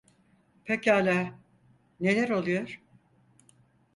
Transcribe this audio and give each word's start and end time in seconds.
Pekâlâ, 0.65 1.39
neler 1.99 2.29
oluyor? 2.29 2.81